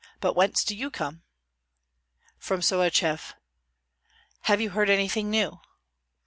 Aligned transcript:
But 0.19 0.35
whence 0.35 0.63
do 0.63 0.75
you 0.75 0.89
come?" 0.89 1.21
"From 2.39 2.61
Sohachev." 2.63 3.35
"Have 4.45 4.59
you 4.59 4.71
heard 4.71 4.89
anything 4.89 5.29
new?" 5.29 5.59